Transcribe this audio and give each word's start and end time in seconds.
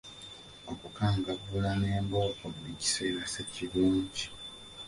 Okukangavvula 0.71 1.71
ne 1.81 1.91
mbooko 2.03 2.43
buli 2.53 2.73
kiseera 2.81 3.23
sikirungi. 3.33 4.25